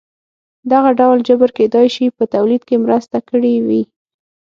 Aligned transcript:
دغه 0.71 0.89
ډول 0.99 1.17
جبر 1.27 1.49
کېدای 1.57 1.87
شي 1.95 2.05
په 2.17 2.23
تولید 2.33 2.61
کې 2.67 2.75
مرسته 2.85 3.17
کړې 3.29 3.53
وي. 3.67 3.83